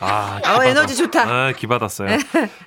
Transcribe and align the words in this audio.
아, 0.00 0.40
어, 0.56 0.64
에너지 0.64 0.96
좋다. 0.96 1.22
아, 1.28 1.52
기받았어요. 1.52 2.16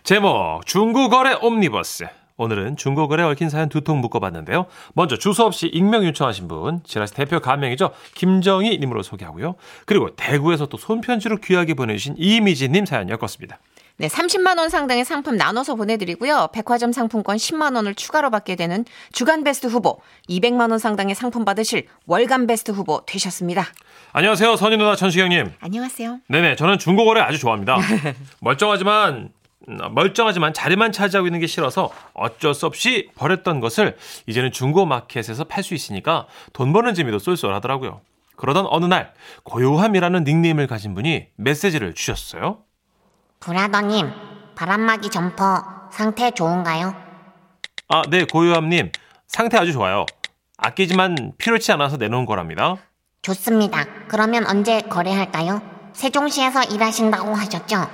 제목 0.04 0.66
중고거래 0.66 1.38
옴니버스. 1.42 2.06
오늘은 2.38 2.76
중고거래 2.78 3.22
얽힌 3.24 3.50
사연 3.50 3.70
두 3.70 3.82
통 3.82 4.02
묶어봤는데요. 4.02 4.66
먼저 4.94 5.16
주소 5.16 5.46
없이 5.46 5.68
익명 5.68 6.04
요청하신 6.06 6.48
분, 6.48 6.82
지라시 6.84 7.14
대표 7.14 7.40
가명이죠. 7.40 7.92
김정희 8.16 8.80
님으로 8.80 9.04
소개하고요. 9.04 9.56
그리고 9.86 10.16
대구에서 10.16 10.66
또 10.66 10.78
손편지로 10.78 11.38
귀하게 11.38 11.76
보내주신 11.76 12.16
이미지 12.18 12.68
님 12.70 12.86
사연 12.86 13.10
엮었습니다. 13.10 13.60
네, 14.02 14.08
30만 14.08 14.58
원 14.58 14.70
상당의 14.70 15.06
상품 15.06 15.38
나눠서 15.38 15.76
보내드리고요. 15.76 16.50
백화점 16.54 16.92
상품권 16.92 17.38
10만 17.38 17.76
원을 17.76 17.94
추가로 17.94 18.32
받게 18.32 18.56
되는 18.56 18.84
주간 19.12 19.44
베스트 19.44 19.68
후보, 19.68 20.02
200만 20.28 20.72
원 20.72 20.80
상당의 20.80 21.14
상품 21.14 21.46
받으실 21.46 21.86
월간 22.08 22.48
베스트 22.48 22.72
후보 22.72 23.06
되셨습니다. 23.06 23.64
안녕하세요. 24.14 24.56
선희 24.56 24.78
누나 24.78 24.96
천식영님. 24.96 25.52
안녕하세요. 25.60 26.18
네네, 26.30 26.56
저는 26.56 26.80
중고거래 26.80 27.22
아주 27.22 27.38
좋아합니다. 27.38 27.78
멀쩡하지만 28.42 29.30
음, 29.70 29.78
멀쩡하지만 29.92 30.52
자리만 30.56 30.92
차지하고 30.92 31.28
있는 31.28 31.40
게 31.40 31.46
싫어서 31.46 31.92
어쩔 32.16 32.56
수 32.56 32.66
없이 32.66 33.12
버렸던 33.14 33.60
것을 33.60 33.96
이제는 34.26 34.52
중고 34.52 34.88
마켓에서 34.88 35.44
팔 35.44 35.64
수 35.64 35.76
있으니까 35.76 36.26
돈 36.54 36.74
버는 36.74 36.96
재미도 36.96 37.20
쏠쏠하더라고요. 37.20 38.02
그러던 38.36 38.66
어느 38.68 38.86
날 38.86 39.14
고요함이라는 39.44 40.24
닉네임을 40.24 40.66
가진 40.66 40.96
분이 40.96 41.28
메시지를 41.36 41.94
주셨어요. 41.94 42.64
브라더님, 43.42 44.08
바람막이 44.56 45.10
점퍼 45.10 45.90
상태 45.92 46.30
좋은가요? 46.30 46.94
아, 47.88 48.04
네, 48.10 48.24
고요함님 48.24 48.92
상태 49.28 49.58
아주 49.58 49.74
좋아요. 49.74 50.06
아끼지만 50.58 51.34
필요치 51.40 51.72
않아서 51.72 51.98
내놓은 51.98 52.28
거랍니다. 52.28 52.76
좋습니다. 53.24 53.86
그러면 54.08 54.46
언제 54.48 54.82
거래할까요? 54.82 55.60
세종시에서 55.94 56.66
일하신다고 56.66 57.34
하셨죠? 57.34 57.88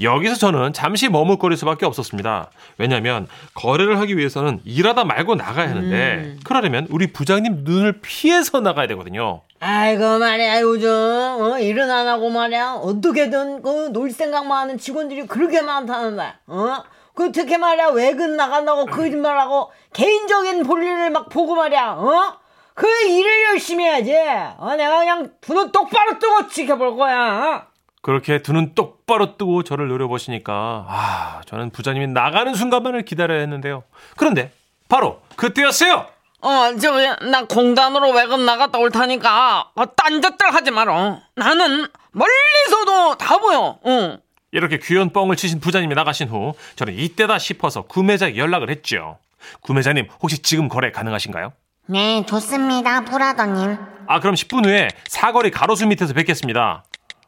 여기서 0.00 0.36
저는 0.36 0.72
잠시 0.72 1.08
머뭇거릴 1.10 1.58
수밖에 1.58 1.84
없었습니다. 1.84 2.50
왜냐하면 2.78 3.28
거래를 3.52 4.00
하기 4.00 4.16
위해서는 4.16 4.60
일하다 4.64 5.04
말고 5.04 5.34
나가야 5.34 5.68
하는데 5.68 6.38
그러려면 6.44 6.86
우리 6.88 7.12
부장님 7.12 7.58
눈을 7.64 8.00
피해서 8.00 8.60
나가야 8.60 8.86
되거든요. 8.88 9.42
아이고 9.66 10.18
말이야 10.18 10.60
요즘 10.60 10.90
어, 10.90 11.58
일은 11.58 11.90
안 11.90 12.06
하고 12.06 12.28
말이야 12.28 12.72
어떻게든 12.82 13.62
그놀 13.62 14.10
생각만 14.10 14.58
하는 14.58 14.76
직원들이 14.76 15.26
그렇게 15.26 15.62
많다는데 15.62 16.34
어? 16.48 16.82
그 17.14 17.32
특히 17.32 17.56
말이야 17.56 17.88
외근 17.88 18.36
나간다고 18.36 18.84
거짓말하고 18.84 19.72
개인적인 19.94 20.64
볼일을 20.64 21.08
막 21.10 21.30
보고 21.30 21.54
말이야 21.54 21.92
어? 21.92 22.36
그 22.74 22.86
일을 22.86 23.44
열심히 23.52 23.84
해야지 23.84 24.14
어, 24.58 24.74
내가 24.76 24.98
그냥 24.98 25.30
분은 25.40 25.72
똑바로 25.72 26.18
뜨고 26.18 26.48
지켜볼 26.48 26.96
거야 26.96 27.16
어? 27.16 27.62
그렇게 28.02 28.42
두 28.42 28.52
눈 28.52 28.74
똑바로 28.74 29.38
뜨고 29.38 29.62
저를 29.62 29.88
노려보시니까 29.88 30.52
아 30.86 31.40
저는 31.46 31.70
부장님이 31.70 32.08
나가는 32.08 32.52
순간만을 32.54 33.06
기다려야 33.06 33.40
했는데요. 33.40 33.82
그런데 34.18 34.52
바로 34.90 35.20
그때였어요. 35.36 36.04
어저나 36.44 37.46
공단으로 37.46 38.10
외근 38.10 38.44
나갔다 38.44 38.78
올 38.78 38.90
테니까 38.90 39.70
어, 39.74 39.86
딴짓들 39.96 40.52
하지 40.54 40.70
마라 40.70 41.20
나는 41.36 41.86
멀리서도 42.12 43.16
다 43.16 43.38
보여 43.38 43.78
응. 43.86 44.18
이렇게 44.52 44.78
귀여운 44.78 45.10
뻥을 45.10 45.36
치신 45.36 45.58
부장님이 45.60 45.94
나가신 45.94 46.28
후 46.28 46.52
저는 46.76 46.94
이때다 46.94 47.38
싶어서 47.38 47.82
구매자에게 47.82 48.38
연락을 48.38 48.70
했죠. 48.70 49.18
구매자님 49.62 50.06
혹시 50.22 50.42
지금 50.42 50.68
거래 50.68 50.92
가능하신가요? 50.92 51.52
네, 51.86 52.24
좋습니다, 52.26 53.04
brother님. 53.04 53.76
아 54.06 54.20
그럼 54.20 54.34
10분 54.34 54.66
후에 54.66 54.88
사거리 55.08 55.50
가로수 55.50 55.86
밑에서 55.86 56.12
뵙겠습니다. 56.14 56.84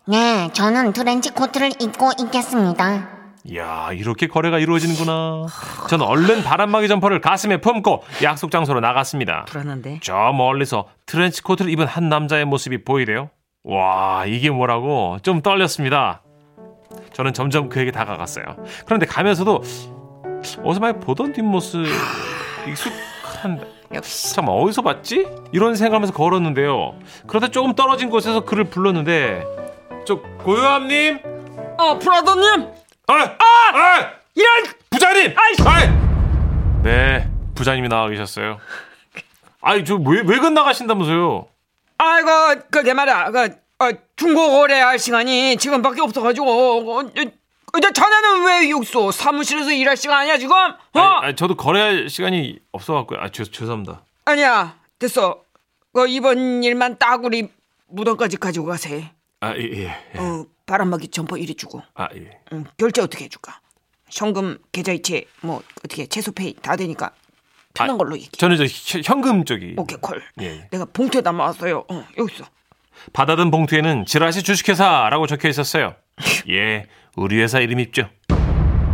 네, 0.07 0.51
저는 0.53 0.93
트렌치 0.93 1.31
코트를 1.31 1.73
입고 1.81 2.13
있겠습니다. 2.21 3.16
이야 3.49 3.91
이렇게 3.93 4.27
거래가 4.27 4.59
이루어지는구나. 4.59 5.47
저는 5.89 6.05
얼른 6.05 6.43
바람막이 6.43 6.89
점퍼를 6.89 7.21
가슴에 7.21 7.61
품고 7.61 8.03
약속 8.23 8.51
장소로 8.51 8.81
나갔습니다. 8.81 9.45
불안한데. 9.47 10.01
저 10.03 10.33
멀리서 10.33 10.89
트렌치 11.07 11.43
코트를 11.43 11.71
입은 11.71 11.87
한 11.87 12.09
남자의 12.09 12.45
모습이 12.45 12.85
보이대요. 12.85 13.31
와 13.63 14.25
이게 14.27 14.51
뭐라고 14.51 15.19
좀 15.23 15.43
떨렸습니다. 15.43 16.23
저는 17.13 17.33
점점 17.33 17.69
그에게 17.69 17.91
다가갔어요. 17.93 18.45
그런데 18.85 19.07
가면서도 19.07 19.63
어디서 20.65 20.81
많이 20.81 20.99
보던 21.01 21.33
뒷모습 21.33 21.87
익숙한데 22.69 23.67
역시. 23.95 24.35
잠깐 24.35 24.55
어디서 24.55 24.83
봤지? 24.83 25.27
이런 25.53 25.77
생각하면서 25.77 26.13
걸었는데요. 26.13 26.95
그러다 27.27 27.49
조금 27.49 27.75
떨어진 27.75 28.11
곳에서 28.11 28.41
그를 28.45 28.65
불렀는데 28.65 29.45
저 30.05 30.21
고요함님, 30.21 31.19
아 31.79 31.99
브라더님 31.99 32.69
아, 33.09 33.37
아, 33.43 34.13
이런 34.35 34.65
부장님, 34.91 35.35
아이, 35.37 36.83
네, 36.83 37.31
부장님이 37.55 37.89
나와 37.89 38.09
계셨어요. 38.09 38.59
아이 39.61 39.85
저왜 39.85 40.23
외근 40.27 40.55
나가신다면서요? 40.55 41.49
아이고 41.99 42.63
그게 42.71 42.95
말이야 42.95 43.31
그 43.33 43.57
어, 43.79 43.91
중고 44.15 44.51
거래 44.51 44.79
할 44.79 44.99
시간이 44.99 45.57
지금밖에 45.57 46.01
없어가지고 46.03 46.49
어, 46.49 47.01
어, 47.01 47.01
어, 47.01 47.81
자네는 47.93 48.47
왜 48.47 48.71
여기서 48.71 49.11
사무실에서 49.11 49.73
일할 49.73 49.97
시간 49.97 50.19
아니야 50.21 50.39
지금? 50.39 50.55
어? 50.55 50.77
아니, 50.95 51.27
아니, 51.27 51.37
저도 51.37 51.57
거래할 51.57 52.09
시간이 52.09 52.61
없어갖고요. 52.71 53.19
아 53.21 53.29
죄, 53.31 53.45
죄송합니다. 53.45 54.03
아니야 54.25 54.77
됐어 55.01 55.43
그 55.93 56.07
이번 56.07 56.63
일만 56.63 56.99
따구리 56.99 57.49
무덤까지 57.89 58.37
가지고 58.37 58.67
가세 58.67 59.11
아 59.41 59.53
예, 59.57 59.63
예. 59.63 59.83
예. 60.15 60.19
어, 60.19 60.47
바람막이 60.67 61.09
점퍼 61.09 61.37
이리 61.39 61.55
주고 61.55 61.83
아 61.95 62.09
예. 62.15 62.39
응, 62.53 62.65
결제 62.77 63.01
어떻게 63.03 63.25
해줄까 63.25 63.61
현금 64.11 64.59
계좌이체 64.73 65.25
뭐 65.43 65.63
어떻게 65.85 66.07
채소페이 66.07 66.55
다 66.63 66.77
되니까 66.77 67.13
편한 67.75 67.95
아, 67.95 67.99
걸로 67.99 68.17
얘기 68.17 68.31
저는 68.33 68.57
저 68.57 68.65
현- 68.65 69.03
현금 69.05 69.45
쪽이 69.45 69.75
오케이 69.77 69.99
콜 70.01 70.23
예. 70.41 70.69
내가 70.71 70.85
봉투에 70.87 71.21
담아왔어요 71.23 71.85
어, 71.89 72.05
여기 72.19 72.35
있어 72.35 72.45
받아든 73.13 73.51
봉투에는 73.51 74.07
지라시 74.07 74.43
주식회사라고 74.43 75.27
적혀 75.27 75.49
있었어요. 75.51 75.95
예, 76.49 76.87
우리 77.15 77.39
회사 77.43 77.61
이름 77.61 77.79
있죠. 77.81 78.09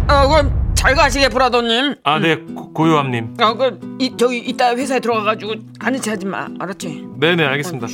아 0.09 0.27
그럼 0.27 0.75
잘 0.75 0.97
가시게 0.97 1.29
브라더님 1.29 1.95
아, 2.03 2.19
네, 2.19 2.35
고- 2.37 2.73
고요함님. 2.73 3.37
아, 3.39 3.55
그, 3.55 3.97
이, 4.01 4.13
저기, 4.19 4.39
이따 4.39 4.75
회사에 4.75 4.99
들어가가지고, 4.99 5.55
아는 5.79 6.01
체 6.01 6.11
하지 6.11 6.27
마. 6.27 6.49
알았지? 6.59 7.05
네 7.19 7.37
네, 7.37 7.45
알겠습니다. 7.45 7.87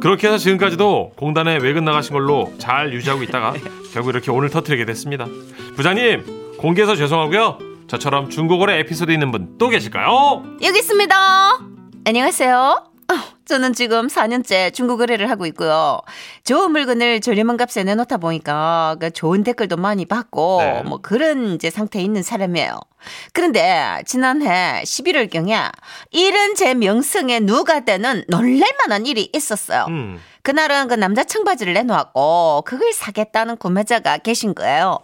그렇게 0.00 0.26
해서 0.28 0.38
지금까지도 0.38 1.12
공단에 1.16 1.56
외근 1.56 1.84
나가신 1.84 2.12
걸로 2.12 2.52
잘 2.58 2.92
유지하고 2.92 3.22
있다가 3.24 3.54
결국 3.92 4.10
이렇게 4.10 4.30
오늘 4.30 4.48
터트리게 4.50 4.84
됐습니다. 4.84 5.26
부장님, 5.76 6.56
공개해서 6.58 6.94
죄송하고요. 6.96 7.58
저처럼 7.88 8.28
중고거래 8.30 8.78
에피소드 8.80 9.10
있는 9.10 9.30
분 9.32 9.56
또 9.58 9.68
계실까요? 9.68 10.44
여기 10.62 10.78
있습니다. 10.78 11.16
안녕하세요. 12.04 12.84
어, 13.48 13.58
저는 13.58 13.72
지금 13.72 14.06
4년째 14.08 14.72
중고 14.72 14.96
거래를 14.96 15.30
하고 15.30 15.46
있고요. 15.46 16.00
좋은 16.44 16.70
물건을 16.70 17.20
저렴한 17.20 17.56
값에 17.56 17.82
내놓다 17.82 18.18
보니까 18.18 18.96
그 19.00 19.10
좋은 19.10 19.42
댓글도 19.42 19.76
많이 19.76 20.04
받고 20.04 20.58
네. 20.60 20.82
뭐 20.82 20.98
그런 20.98 21.54
이제 21.54 21.70
상태에 21.70 22.02
있는 22.02 22.22
사람이에요. 22.22 22.78
그런데 23.32 24.02
지난해 24.06 24.82
11월경에 24.84 25.70
이런 26.10 26.54
제 26.54 26.74
명성에 26.74 27.40
누가 27.40 27.80
되는 27.80 28.22
놀랄만한 28.28 29.06
일이 29.06 29.30
있었어요. 29.34 29.86
음, 29.88 30.20
그날은 30.42 30.88
그 30.88 30.94
남자 30.94 31.24
청바지를 31.24 31.72
내놓았고 31.72 32.62
그걸 32.66 32.92
사겠다는 32.92 33.56
구매자가 33.56 34.18
계신 34.18 34.54
거예요. 34.54 34.98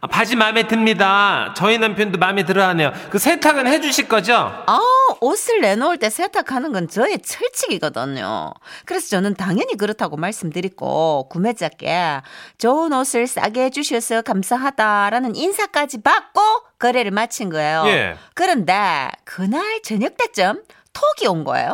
아, 0.00 0.06
바지 0.06 0.34
마음에 0.36 0.66
듭니다. 0.66 1.54
저희 1.56 1.78
남편도 1.78 2.18
마음에 2.18 2.44
들어 2.44 2.66
하네요. 2.68 2.92
그 3.10 3.18
세탁은 3.18 3.66
해 3.66 3.80
주실 3.80 4.08
거죠? 4.08 4.34
아, 4.34 4.80
옷을 5.20 5.60
내놓을 5.60 5.98
때 5.98 6.10
세탁하는 6.10 6.72
건 6.72 6.88
저의 6.88 7.20
철칙이거든요. 7.20 8.52
그래서 8.84 9.08
저는 9.08 9.34
당연히 9.34 9.76
그렇다고 9.76 10.16
말씀드리고 10.16 11.28
구매자께 11.28 12.20
좋은 12.58 12.92
옷을 12.92 13.26
싸게 13.26 13.64
해주셔서 13.64 14.22
감사하다라는 14.22 15.36
인사까지 15.36 16.02
받고 16.02 16.40
거래를 16.78 17.12
마친 17.12 17.48
거예요. 17.50 17.84
예. 17.86 18.16
그런데 18.34 19.08
그날 19.24 19.82
저녁 19.82 20.16
때쯤 20.16 20.62
톡이 20.92 21.28
온 21.28 21.44
거예요. 21.44 21.72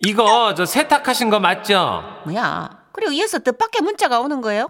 이거 0.00 0.54
저 0.54 0.64
세탁하신 0.64 1.28
거 1.28 1.40
맞죠? 1.40 2.02
뭐야? 2.24 2.70
그리고 2.92 3.12
이어서 3.12 3.38
뜻밖의 3.38 3.82
문자가 3.82 4.20
오는 4.20 4.40
거예요. 4.40 4.68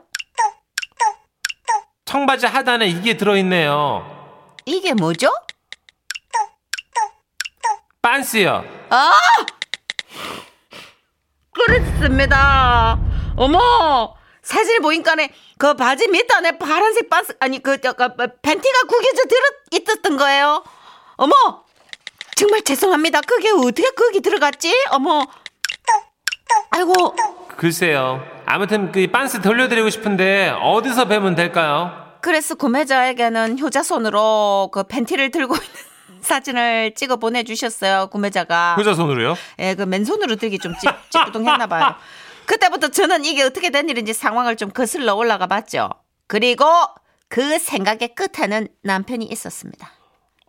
청바지 2.11 2.47
하단에 2.47 2.89
이게 2.89 3.17
들어있네요. 3.17 4.05
이게 4.65 4.95
뭐죠? 4.95 5.33
빤스요. 8.03 8.65
아! 8.91 9.13
그렇습니다. 11.53 12.99
어머! 13.37 14.17
사진을 14.43 14.81
보니까네 14.81 15.33
그 15.57 15.75
바지 15.75 16.09
밑단에 16.09 16.59
파란색 16.59 17.09
반스 17.09 17.37
아니 17.39 17.63
그 17.63 17.81
저, 17.81 17.93
그, 17.93 18.09
팬티가 18.43 18.79
구겨져 18.89 19.23
들어 19.29 19.81
있었던 19.81 20.17
거예요. 20.17 20.65
어머! 21.15 21.35
정말 22.35 22.63
죄송합니다. 22.63 23.21
그게 23.21 23.51
어떻게 23.51 23.89
거기 23.91 24.21
들어갔지? 24.21 24.75
어머! 24.91 25.29
아이고 26.71 27.15
글쎄요. 27.57 28.23
아무튼 28.47 28.91
그 28.91 29.07
빤스 29.07 29.41
돌려드리고 29.41 29.91
싶은데 29.91 30.55
어디서 30.61 31.07
배면 31.07 31.35
될까요? 31.35 31.93
그래서 32.21 32.55
구매자에게는 32.55 33.59
효자손으로 33.59 34.71
그 34.73 34.83
팬티를 34.85 35.31
들고 35.31 35.55
있는 35.57 35.69
사진을 36.21 36.95
찍어 36.95 37.17
보내주셨어요 37.17 38.09
구매자가 38.09 38.75
효자 38.77 38.95
손으로요? 38.95 39.37
예, 39.59 39.75
그 39.75 39.83
맨손으로 39.83 40.37
들기 40.37 40.59
좀 40.59 40.75
찌, 40.79 40.87
찌뿌둥했나 41.11 41.67
봐요. 41.67 41.95
그때부터 42.47 42.89
저는 42.89 43.25
이게 43.25 43.43
어떻게 43.43 43.71
된 43.71 43.89
일인지 43.89 44.13
상황을 44.13 44.57
좀 44.57 44.71
거슬러 44.71 45.15
올라가 45.15 45.47
봤죠. 45.47 45.89
그리고 46.27 46.65
그 47.29 47.59
생각의 47.59 48.15
끝에는 48.15 48.69
남편이 48.83 49.25
있었습니다. 49.27 49.91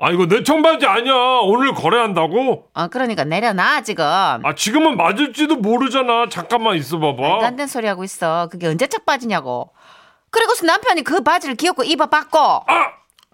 아 0.03 0.09
이거 0.09 0.25
내 0.25 0.41
청바지 0.41 0.87
아니야. 0.87 1.13
오늘 1.43 1.75
거래한다고? 1.75 2.69
어, 2.73 2.87
그러니까 2.87 3.23
내려놔 3.23 3.81
지금. 3.81 4.03
아 4.03 4.55
지금은 4.55 4.97
맞을지도 4.97 5.57
모르잖아. 5.57 6.27
잠깐만 6.27 6.71
말도 6.71 6.79
있어봐봐. 6.79 7.45
안 7.45 7.55
되는 7.55 7.67
소리 7.67 7.85
하고 7.85 8.03
있어. 8.03 8.49
그게 8.51 8.65
언제적 8.65 9.05
바지냐고. 9.05 9.69
그리고서 10.31 10.65
남편이 10.65 11.03
그 11.03 11.21
바지를 11.21 11.55
귀엽고 11.55 11.83
입어봤고 11.83 12.39
아, 12.39 12.63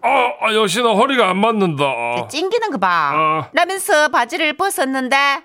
아, 0.02 0.10
아 0.42 0.54
여신아 0.54 0.90
허리가 0.90 1.30
안 1.30 1.38
맞는다. 1.38 1.86
아. 1.86 2.28
찡기는 2.28 2.70
거 2.72 2.78
봐. 2.78 3.12
아. 3.14 3.50
라면서 3.54 4.10
바지를 4.10 4.58
벗었는데 4.58 5.44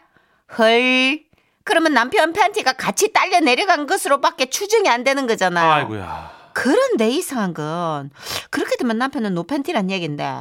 헐. 0.58 1.20
그러면 1.62 1.94
남편 1.94 2.32
팬티가 2.32 2.72
같이 2.72 3.12
딸려 3.12 3.38
내려간 3.38 3.86
것으로밖에 3.86 4.46
추정이 4.46 4.88
안 4.88 5.04
되는 5.04 5.28
거잖아요. 5.28 5.70
아이고야. 5.70 6.32
그런데 6.52 7.08
이상한 7.08 7.54
건 7.54 8.10
그렇게 8.50 8.74
되면 8.76 8.98
남편은 8.98 9.34
노팬티란 9.34 9.88
얘긴데 9.92 10.40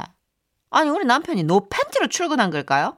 아니 0.72 0.90
우리 0.90 1.04
남편이 1.04 1.44
노 1.44 1.68
팬티로 1.68 2.08
출근한 2.08 2.50
걸까요? 2.50 2.96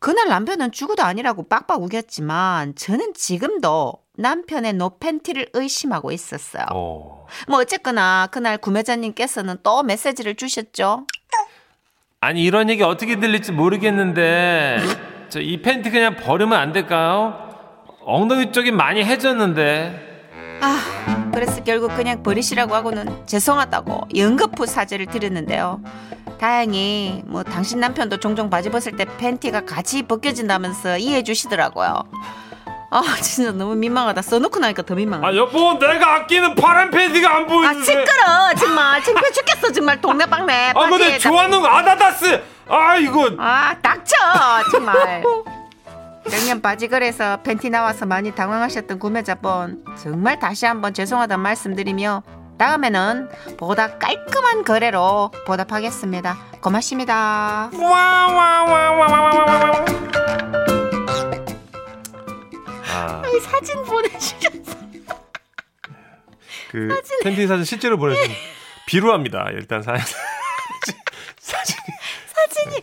그날 0.00 0.28
남편은 0.28 0.70
죽어도 0.72 1.02
아니라고 1.02 1.48
빡빡 1.48 1.82
우겼지만 1.82 2.76
저는 2.76 3.14
지금도 3.14 3.94
남편의 4.16 4.74
노 4.74 4.98
팬티를 4.98 5.48
의심하고 5.54 6.12
있었어요. 6.12 6.64
어. 6.72 7.26
뭐 7.48 7.58
어쨌거나 7.60 8.28
그날 8.30 8.58
구매자님께서는 8.58 9.58
또 9.64 9.82
메시지를 9.82 10.36
주셨죠. 10.36 11.04
아니 12.20 12.42
이런 12.44 12.68
얘기 12.70 12.82
어떻게 12.82 13.18
들릴지 13.20 13.52
모르겠는데 13.52 14.78
저 15.28 15.40
이 15.40 15.60
팬티 15.62 15.90
그냥 15.90 16.16
버리면 16.16 16.58
안 16.58 16.72
될까요? 16.72 17.44
엉덩이 18.04 18.50
쪽이 18.52 18.70
많이 18.72 19.04
해졌는데. 19.04 20.07
아, 20.60 21.30
그래서 21.32 21.62
결국 21.62 21.94
그냥 21.94 22.22
버리시라고 22.22 22.74
하고는 22.74 23.26
죄송하다고 23.26 24.08
연거푸 24.16 24.66
사죄를 24.66 25.06
드렸는데요. 25.06 25.80
다행히 26.40 27.22
뭐 27.26 27.42
당신 27.42 27.80
남편도 27.80 28.18
종종 28.18 28.48
바지 28.50 28.70
벗을 28.70 28.96
때 28.96 29.04
팬티가 29.18 29.64
같이 29.64 30.02
벗겨진다면서 30.02 30.98
이해해 30.98 31.22
주시더라고요. 31.22 32.04
아 32.90 33.02
진짜 33.20 33.52
너무 33.52 33.74
민망하다. 33.74 34.22
써놓고 34.22 34.58
나니까 34.60 34.82
더 34.82 34.94
민망하다. 34.94 35.26
아 35.28 35.36
여보 35.36 35.78
내가 35.78 36.14
아끼는 36.16 36.54
파란 36.54 36.90
팬티가 36.90 37.28
안아 37.36 37.46
보이는데. 37.46 37.84
시끄러 37.84 38.54
정말 38.58 39.02
창피해 39.02 39.30
죽겠어 39.32 39.72
정말 39.72 40.00
동네방네 40.00 40.72
아 40.74 40.88
근데 40.88 41.18
좋아하는 41.18 41.60
거 41.60 41.66
아다다스. 41.68 42.42
아 42.68 42.96
이거. 42.96 43.30
아 43.38 43.74
닥쳐 43.82 44.14
정말 44.70 45.22
작년 46.30 46.60
바지거래에서 46.60 47.42
팬티 47.42 47.70
나와서 47.70 48.06
많이 48.06 48.34
당황하셨던 48.34 48.98
구매자분 48.98 49.84
정말 50.00 50.38
다시 50.38 50.66
한번 50.66 50.92
죄송하다는 50.92 51.42
말씀드리며 51.42 52.22
다음에는 52.58 53.28
보다 53.56 53.98
깔끔한 53.98 54.64
거래로 54.64 55.30
보답하겠습니다 55.46 56.36
고맙습니다. 56.60 57.70
아, 62.90 63.22
이 63.28 63.40
사진 63.40 63.84
보내주셨어 63.84 64.78
그 66.70 66.88
팬티 67.22 67.46
사진 67.46 67.64
실제로 67.64 67.96
보내주신 67.96 68.34
비루합니다. 68.86 69.48
일단 69.52 69.82
사진. 69.82 70.04
사진. 71.38 71.76
사진이 72.26 72.76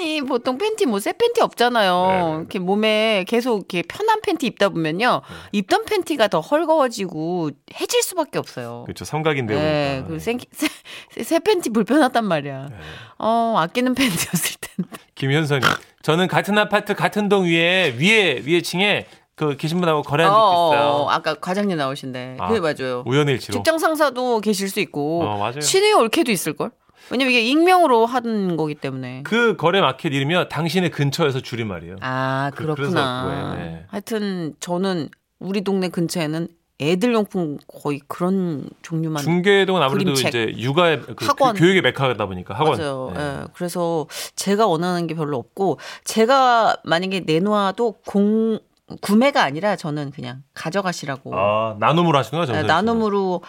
아니 0.00 0.22
보통 0.22 0.56
팬티 0.56 0.86
뭐 0.86 0.98
새 0.98 1.12
팬티 1.12 1.40
없잖아요. 1.42 2.06
네. 2.06 2.36
이렇게 2.38 2.58
몸에 2.58 3.24
계속 3.28 3.58
이렇게 3.72 3.82
편한 3.82 4.20
팬티 4.22 4.46
입다 4.46 4.68
보면요 4.70 5.20
입던 5.52 5.84
팬티가 5.84 6.28
더 6.28 6.40
헐거워지고 6.40 7.50
해질 7.78 8.02
수밖에 8.02 8.38
없어요. 8.38 8.82
그렇죠. 8.86 9.04
삼각인데. 9.04 9.54
네. 9.54 10.04
그 10.08 10.18
새, 10.18 10.36
새, 10.52 11.22
새 11.22 11.38
팬티 11.38 11.70
불편하단 11.70 12.24
말이야. 12.24 12.66
네. 12.70 12.76
어 13.18 13.56
아끼는 13.58 13.94
팬티였을 13.96 14.56
텐데. 14.60 14.90
김현선님, 15.14 15.68
저는 16.02 16.28
같은 16.28 16.56
아파트 16.56 16.94
같은 16.94 17.28
동 17.28 17.44
위에 17.44 17.94
위에 17.98 18.42
위에 18.46 18.62
층에 18.62 19.06
그 19.36 19.56
계신 19.56 19.80
분하고 19.80 20.02
거래한 20.02 20.30
적 20.30 20.36
있어요. 20.38 21.06
아까 21.08 21.34
과장님 21.34 21.76
나오신데. 21.76 22.36
아, 22.40 22.48
그게 22.48 22.60
맞아요. 22.60 23.02
우연일치로. 23.06 23.54
직장 23.56 23.78
상사도 23.78 24.40
계실 24.40 24.68
수 24.68 24.80
있고 24.80 25.22
어, 25.22 25.38
맞아요. 25.38 25.60
신의 25.60 25.92
올케도 25.94 26.30
있을 26.30 26.52
걸. 26.54 26.70
왜냐면 27.10 27.32
이게 27.32 27.42
익명으로 27.42 28.06
하는 28.06 28.56
거기 28.56 28.74
때문에. 28.74 29.22
그 29.24 29.56
거래 29.56 29.80
마켓 29.80 30.12
이름이요. 30.12 30.48
당신의 30.48 30.90
근처에서 30.90 31.40
줄임말이에요. 31.40 31.96
아 32.00 32.50
그- 32.54 32.62
그렇구나. 32.64 33.22
그거예요, 33.24 33.54
네. 33.54 33.84
하여튼 33.88 34.54
저는 34.60 35.08
우리 35.38 35.62
동네 35.62 35.88
근처에는 35.88 36.48
애들 36.82 37.12
용품 37.12 37.58
거의 37.66 38.00
그런 38.08 38.64
종류만 38.82 39.22
중계동은 39.22 39.82
아무래도 39.82 40.14
그림책. 40.14 40.28
이제 40.28 40.54
육아의 40.62 41.02
그 41.16 41.26
학원. 41.26 41.54
교, 41.54 41.66
육의 41.66 41.82
메카다 41.82 42.24
보니까 42.26 42.54
학원. 42.54 42.78
맞아요. 42.78 43.12
네. 43.14 43.20
예. 43.20 43.44
그래서 43.54 44.06
제가 44.34 44.66
원하는 44.66 45.06
게 45.06 45.14
별로 45.14 45.36
없고 45.36 45.78
제가 46.04 46.76
만약에 46.84 47.20
내놓아도 47.26 47.96
공 48.06 48.58
구매가 49.02 49.42
아니라 49.42 49.76
저는 49.76 50.10
그냥 50.10 50.42
가져가시라고 50.54 51.36
아 51.36 51.76
나눔으로 51.78 52.18
하시는 52.18 52.40
거죠? 52.40 52.54
예, 52.56 52.62
나눔으로 52.62 53.42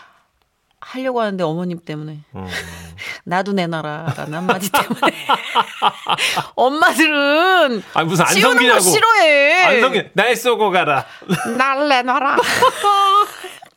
하려고 0.81 1.21
하는데 1.21 1.43
어머님 1.43 1.79
때문에 1.79 2.19
음. 2.35 2.47
나도 3.23 3.53
내놔라라는 3.53 4.33
한마디 4.33 4.69
때문에 4.71 5.15
엄마들은 6.55 7.83
아 7.93 8.03
무슨 8.03 8.25
안성기냐고. 8.25 8.79
싫어해. 8.79 9.63
안성기 9.63 10.09
날 10.13 10.35
쏘고 10.35 10.71
가라. 10.71 11.05
날 11.57 11.87
내놔라. 11.87 12.33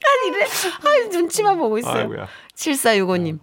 아니 0.06 0.28
이래 0.28 0.44
아, 0.44 1.08
눈치만 1.10 1.58
보고 1.58 1.78
있어요. 1.78 2.00
아이고야. 2.02 2.26
7465님. 2.56 3.38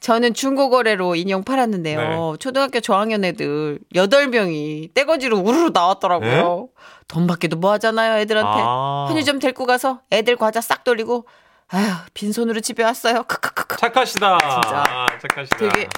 저는 0.00 0.34
중고거래로 0.34 1.16
인형 1.16 1.42
팔았는데요. 1.42 1.98
네. 1.98 2.38
초등학교 2.38 2.80
저학년 2.80 3.24
애들 3.24 3.80
8명이 3.94 4.94
떼거지로 4.94 5.38
우르르 5.38 5.70
나왔더라고요. 5.72 6.68
돈 7.08 7.26
받기도 7.26 7.56
뭐 7.56 7.72
하잖아요, 7.72 8.18
애들한테. 8.20 8.56
네? 8.56 8.62
아. 8.64 9.06
편의점 9.08 9.38
데리고 9.38 9.64
가서 9.64 10.00
애들 10.12 10.36
과자 10.36 10.60
싹 10.60 10.84
돌리고, 10.84 11.26
아휴, 11.68 11.92
빈손으로 12.14 12.60
집에 12.60 12.84
왔어요. 12.84 13.24
크크크크. 13.24 13.76
착하시다. 13.78 14.38
진짜. 14.38 14.84
아, 14.86 15.06
착하시다. 15.20 15.56
되게 15.58 15.88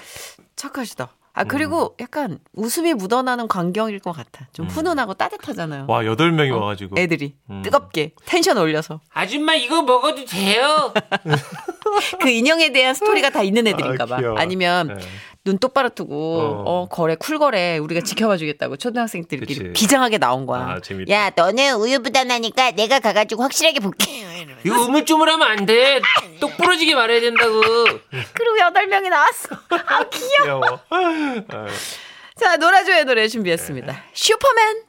착하시다. 0.56 1.08
아, 1.34 1.42
음. 1.42 1.48
그리고 1.48 1.94
약간 2.00 2.38
웃음이 2.54 2.94
묻어나는 2.94 3.46
광경일 3.48 4.00
것 4.00 4.12
같아. 4.12 4.48
좀 4.52 4.66
훈훈하고 4.66 5.14
따뜻하잖아요. 5.14 5.84
와 5.88 6.04
여덟 6.06 6.32
명이 6.32 6.50
어, 6.50 6.56
와가지고. 6.58 6.98
애들이 6.98 7.36
음. 7.50 7.62
뜨겁게 7.62 8.12
텐션 8.24 8.56
올려서 8.58 9.00
아줌마 9.12 9.54
이거 9.54 9.82
먹어도 9.82 10.24
돼요? 10.24 10.92
그 12.20 12.28
인형에 12.30 12.72
대한 12.72 12.94
스토리가 12.94 13.30
다 13.30 13.42
있는 13.42 13.66
애들인가 13.66 14.06
봐. 14.06 14.16
아. 14.16 14.34
아니면 14.38 14.88
네. 14.88 14.94
눈 15.48 15.56
똑바로 15.58 15.88
뜨고 15.88 16.40
어. 16.40 16.62
어, 16.66 16.88
거래 16.90 17.14
쿨거래 17.14 17.78
우리가 17.78 18.02
지켜봐 18.02 18.36
주겠다고 18.36 18.76
초등학생들끼리 18.76 19.54
그치. 19.58 19.72
비장하게 19.72 20.18
나온 20.18 20.44
거야. 20.44 20.60
아 20.60 20.80
재밌다. 20.80 21.10
야, 21.10 21.30
너는 21.34 21.76
우유부단하니까 21.76 22.72
내가 22.72 23.00
가가지고 23.00 23.42
확실하게 23.44 23.80
볼게. 23.80 24.26
이거 24.64 24.78
우물쭈물하면 24.82 25.48
안 25.48 25.64
돼. 25.64 26.00
똑 26.38 26.54
부러지게 26.58 26.94
말해야 26.94 27.20
된다고. 27.20 27.62
그리고 28.34 28.58
여덟 28.60 28.86
명이 28.88 29.08
나왔어. 29.08 29.56
아 29.70 30.04
귀여워. 30.10 30.60
귀여워. 30.90 31.66
자 32.38 32.56
노라조의 32.58 33.06
노래 33.06 33.26
준비했습니다. 33.26 34.04
슈퍼맨. 34.12 34.87